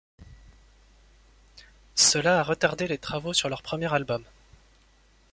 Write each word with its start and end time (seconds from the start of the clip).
Cela 1.93 2.39
a 2.39 2.43
retardé 2.43 2.87
les 2.87 2.97
travaux 2.97 3.33
sur 3.35 3.49
leur 3.49 3.61
premier 3.61 3.93
album. 3.93 4.23